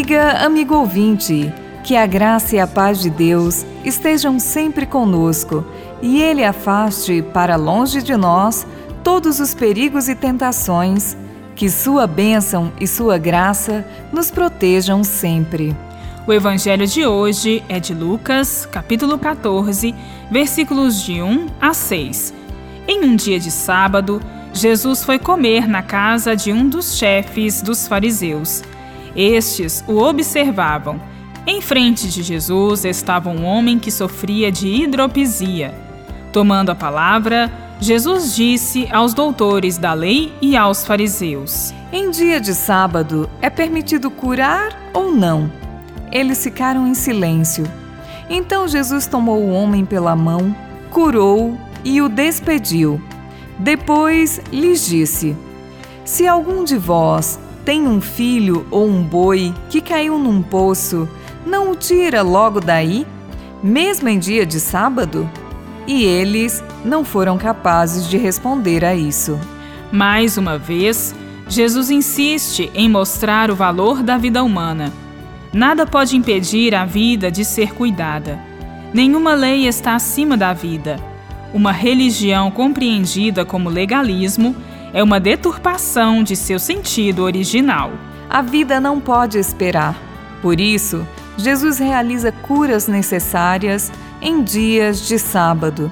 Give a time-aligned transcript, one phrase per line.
[0.00, 1.52] Amiga, amigo ouvinte,
[1.84, 5.62] que a graça e a paz de Deus estejam sempre conosco
[6.00, 8.66] e Ele afaste para longe de nós
[9.04, 11.14] todos os perigos e tentações,
[11.54, 15.76] que Sua bênção e Sua graça nos protejam sempre.
[16.26, 19.94] O evangelho de hoje é de Lucas, capítulo 14,
[20.30, 22.32] versículos de 1 a 6.
[22.88, 24.18] Em um dia de sábado,
[24.54, 28.62] Jesus foi comer na casa de um dos chefes dos fariseus.
[29.14, 31.00] Estes o observavam.
[31.46, 35.74] Em frente de Jesus estava um homem que sofria de hidropisia.
[36.32, 42.54] Tomando a palavra, Jesus disse aos doutores da lei e aos fariseus: Em dia de
[42.54, 45.50] sábado é permitido curar ou não?
[46.12, 47.64] Eles ficaram em silêncio.
[48.28, 50.54] Então Jesus tomou o homem pela mão,
[50.90, 53.02] curou e o despediu.
[53.58, 55.34] Depois lhes disse:
[56.04, 57.38] Se algum de vós
[57.70, 61.08] tem um filho ou um boi que caiu num poço,
[61.46, 63.06] não o tira logo daí,
[63.62, 65.30] mesmo em dia de sábado?
[65.86, 69.38] E eles não foram capazes de responder a isso.
[69.92, 71.14] Mais uma vez,
[71.48, 74.92] Jesus insiste em mostrar o valor da vida humana.
[75.52, 78.36] Nada pode impedir a vida de ser cuidada.
[78.92, 80.98] Nenhuma lei está acima da vida.
[81.54, 84.56] Uma religião compreendida como legalismo
[84.92, 87.92] é uma deturpação de seu sentido original.
[88.28, 89.96] A vida não pode esperar.
[90.42, 95.90] Por isso, Jesus realiza curas necessárias em dias de sábado,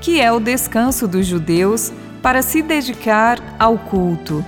[0.00, 4.44] que é o descanso dos judeus para se dedicar ao culto.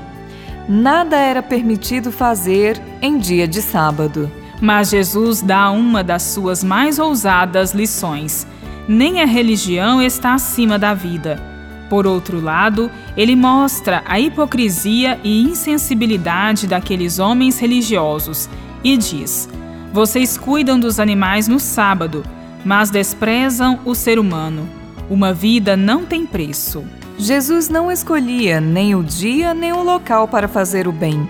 [0.68, 4.30] Nada era permitido fazer em dia de sábado.
[4.60, 8.46] Mas Jesus dá uma das suas mais ousadas lições:
[8.86, 11.49] nem a religião está acima da vida
[11.90, 18.48] por outro lado, ele mostra a hipocrisia e insensibilidade daqueles homens religiosos
[18.84, 19.48] e diz:
[19.92, 22.24] Vocês cuidam dos animais no sábado,
[22.64, 24.68] mas desprezam o ser humano.
[25.10, 26.84] Uma vida não tem preço.
[27.18, 31.28] Jesus não escolhia nem o dia nem o local para fazer o bem.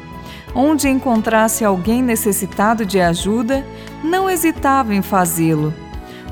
[0.55, 3.65] Onde encontrasse alguém necessitado de ajuda,
[4.05, 5.73] não hesitava em fazê-lo.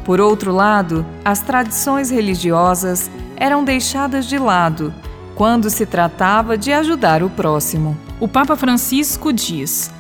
[0.05, 4.93] Por outro lado, as tradições religiosas eram deixadas de lado
[5.35, 7.97] quando se tratava de ajudar o próximo.
[8.19, 9.91] O Papa Francisco diz: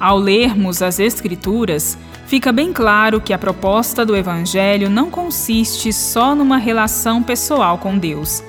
[0.00, 6.34] ao lermos as Escrituras, fica bem claro que a proposta do Evangelho não consiste só
[6.34, 8.42] numa relação pessoal com Deus.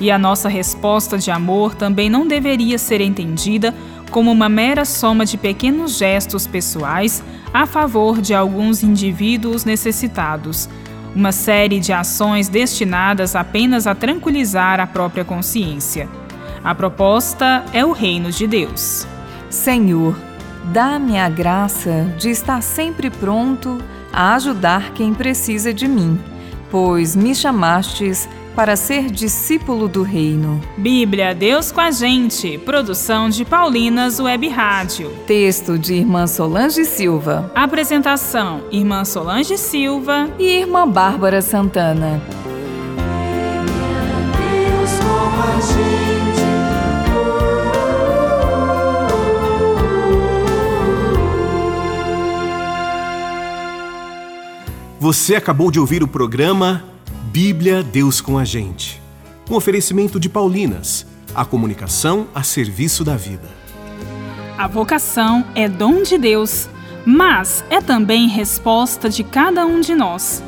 [0.00, 3.74] E a nossa resposta de amor também não deveria ser entendida
[4.10, 7.22] como uma mera soma de pequenos gestos pessoais
[7.52, 10.68] a favor de alguns indivíduos necessitados
[11.14, 16.08] uma série de ações destinadas apenas a tranquilizar a própria consciência.
[16.62, 19.06] A proposta é o reino de Deus.
[19.48, 20.16] Senhor,
[20.72, 23.78] dá-me a graça de estar sempre pronto
[24.12, 26.18] a ajudar quem precisa de mim,
[26.70, 30.60] pois me chamastes para ser discípulo do reino.
[30.76, 32.56] Bíblia Deus com a gente.
[32.58, 35.10] Produção de Paulinas Web Rádio.
[35.26, 37.50] Texto de Irmã Solange Silva.
[37.54, 42.22] Apresentação: Irmã Solange Silva e Irmã Bárbara Santana.
[44.38, 46.04] Deus com a gente.
[54.98, 56.93] Você acabou de ouvir o programa
[57.34, 59.02] Bíblia Deus com a gente.
[59.50, 63.48] Um oferecimento de Paulinas, a comunicação a serviço da vida.
[64.56, 66.68] A vocação é dom de Deus,
[67.04, 70.44] mas é também resposta de cada um de nós.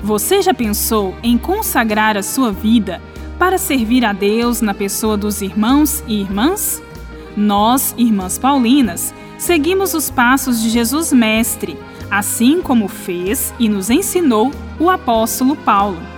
[0.00, 3.02] Você já pensou em consagrar a sua vida
[3.36, 6.80] para servir a Deus na pessoa dos irmãos e irmãs?
[7.36, 11.76] Nós, irmãs Paulinas, seguimos os passos de Jesus Mestre,
[12.08, 16.17] assim como fez e nos ensinou o apóstolo Paulo.